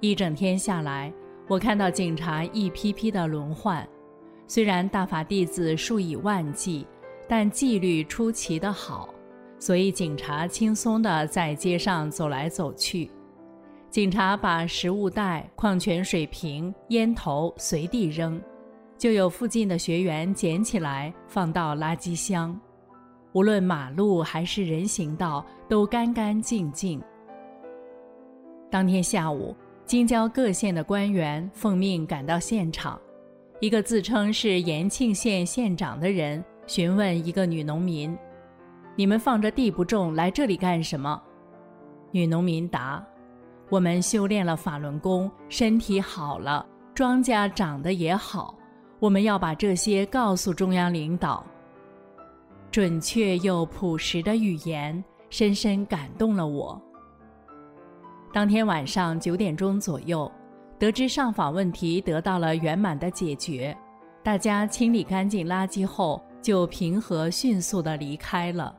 [0.00, 1.12] 一整天下来，
[1.46, 3.88] 我看到警察一批批的轮换，
[4.48, 6.84] 虽然大法弟子数以万计，
[7.28, 9.14] 但纪律出奇的好，
[9.58, 13.10] 所以警察轻松的在街上走来走去。
[13.90, 18.40] 警察把食物袋、矿泉水瓶、烟头随地扔，
[18.96, 22.58] 就有附近的学员捡起来放到垃圾箱。
[23.32, 27.00] 无论马路还是人行道，都干干净净。
[28.70, 29.54] 当天下午，
[29.86, 33.00] 京郊各县的官员奉命赶到现场。
[33.60, 38.16] 一个自称是延庆县县长的人询问一个女农民
[38.94, 41.20] ：“你们放着地不种，来这里干什么？”
[42.12, 43.04] 女农民答。
[43.70, 46.64] 我们修炼了法轮功，身体好了，
[46.94, 48.54] 庄稼长得也好。
[48.98, 51.44] 我们要把这些告诉中央领导。
[52.70, 56.80] 准确又朴实的语言深深感动了我。
[58.30, 60.30] 当天晚上九点钟左右，
[60.78, 63.76] 得知上访问题得到了圆满的解决，
[64.22, 68.74] 大家清理干净垃圾后，就平和迅速地离开了。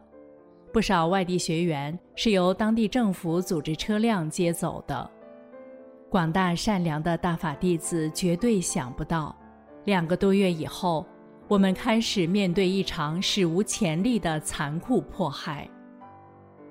[0.71, 5.09] 不少外地学员是由当地政府组织车辆接走的。
[6.09, 9.35] 广大善良的大法弟子绝对想不到，
[9.85, 11.05] 两个多月以后，
[11.47, 15.67] 我们开始面对一场史无前例的残酷迫害。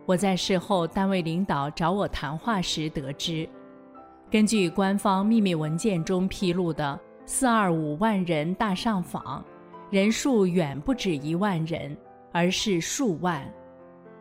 [0.06, 3.48] 我在事后单位领导找我谈话时得知，
[4.30, 9.44] 根据官方秘密文件中披露的“四二五万人大上访”，
[9.90, 11.96] 人数远不止一万人，
[12.30, 13.42] 而是数万。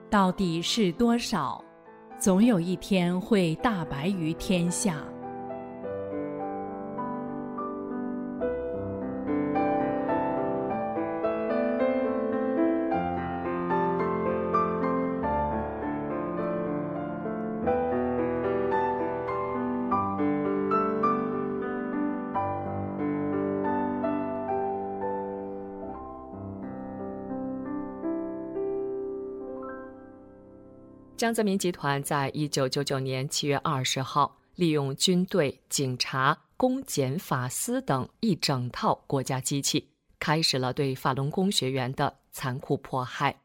[0.09, 1.61] 到底是多少？
[2.17, 5.03] 总有一天会大白于天下。
[31.17, 39.89] 江泽民集团在一九九九年七月二十号，利用军队、警察、公检法司等一整套国家机器，
[40.19, 43.41] 开始了对法轮功学员的残酷迫害，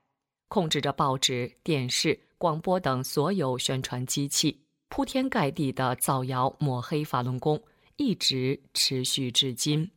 [0.49, 4.61] 控制着报纸、电视、广播等所有宣传机器，
[4.91, 7.59] 铺天盖地的造谣抹黑法轮功，
[7.97, 9.91] 一直持续至今。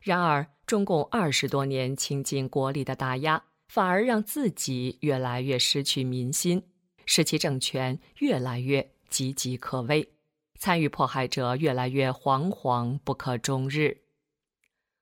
[0.00, 6.62] 然而，中共二十多年倾尽国力的打压，反而让自己越来越失去民心。
[7.08, 10.06] 使其政权越来越岌岌可危，
[10.58, 13.96] 参与迫害者越来越惶惶不可终日。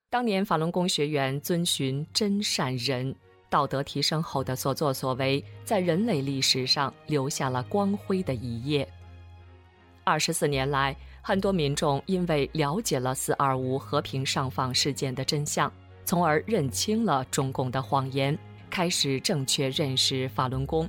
[0.09, 3.13] 当年法轮功学员遵循真善人，
[3.51, 8.89] 道德提升后的所作所为，在人类历史上留下了光辉的一页。
[10.05, 15.71] 二十四年来，很多民众因为了解了“四二五”和平上访事件的真相，
[16.05, 18.39] 从而认清了中共的谎言，
[18.71, 20.89] 开始正确认识法轮功。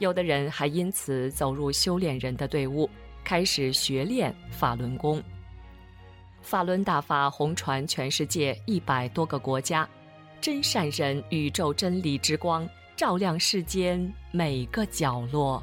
[0.00, 2.88] 有的人还因此走入修炼人的队伍，
[3.22, 5.22] 开始学练法轮功。
[6.40, 9.86] 法轮大法红传全世界一百多个国家，
[10.40, 15.62] 真善人宇宙真理之光照亮世间每个角落。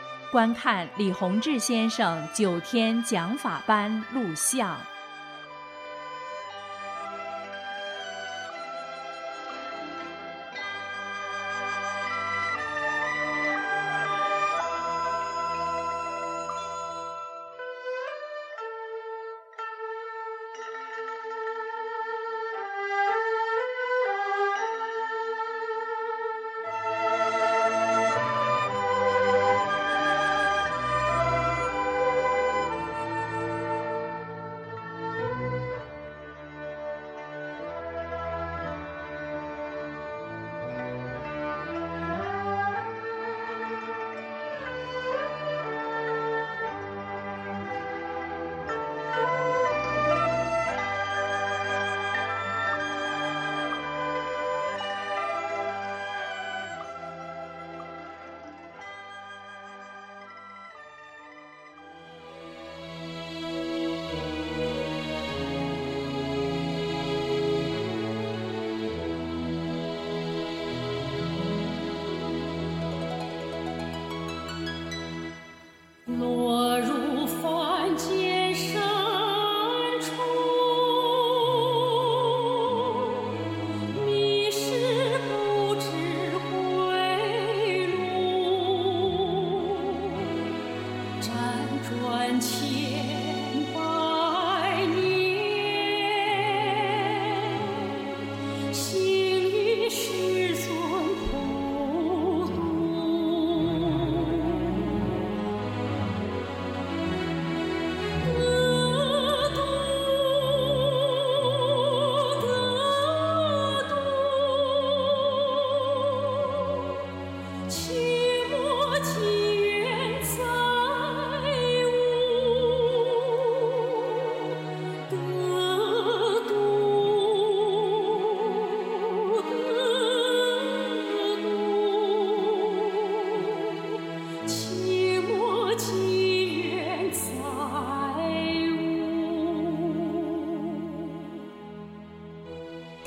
[0.31, 4.79] 观看李洪志先生九天讲法班录像。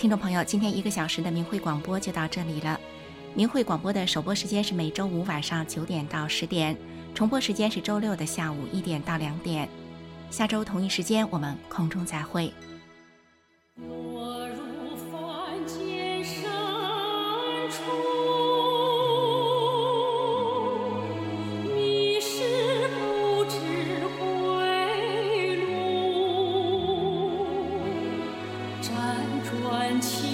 [0.05, 2.79] 听众朋友，今天一个小时的明慧广播就到这里了。
[3.33, 6.77] 明慧广播的首播时间是每周五晚上九点到十点，
[7.15, 9.67] 重播时间是周六的下午一点到两点。
[10.31, 12.53] 下周同一时间，我们空中再会。
[30.01, 30.34] 情